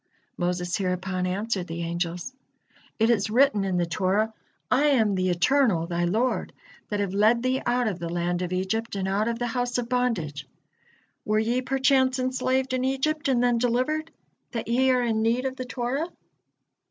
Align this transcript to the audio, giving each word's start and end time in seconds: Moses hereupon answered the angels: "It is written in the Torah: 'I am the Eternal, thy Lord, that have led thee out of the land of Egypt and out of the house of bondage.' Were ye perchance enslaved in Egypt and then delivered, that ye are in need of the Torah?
Moses 0.35 0.75
hereupon 0.77 1.27
answered 1.27 1.67
the 1.67 1.83
angels: 1.83 2.33
"It 2.97 3.11
is 3.11 3.29
written 3.29 3.63
in 3.63 3.77
the 3.77 3.85
Torah: 3.85 4.33
'I 4.71 4.81
am 4.87 5.13
the 5.13 5.29
Eternal, 5.29 5.85
thy 5.85 6.05
Lord, 6.05 6.53
that 6.89 6.99
have 6.99 7.13
led 7.13 7.43
thee 7.43 7.61
out 7.67 7.87
of 7.87 7.99
the 7.99 8.09
land 8.09 8.41
of 8.41 8.51
Egypt 8.51 8.95
and 8.95 9.07
out 9.07 9.27
of 9.27 9.37
the 9.37 9.45
house 9.45 9.77
of 9.77 9.89
bondage.' 9.89 10.47
Were 11.23 11.37
ye 11.37 11.61
perchance 11.61 12.17
enslaved 12.17 12.73
in 12.73 12.83
Egypt 12.83 13.27
and 13.27 13.43
then 13.43 13.59
delivered, 13.59 14.09
that 14.53 14.67
ye 14.67 14.89
are 14.89 15.03
in 15.03 15.21
need 15.21 15.45
of 15.45 15.55
the 15.55 15.65
Torah? 15.65 16.07